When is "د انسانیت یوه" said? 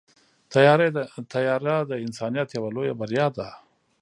1.89-2.69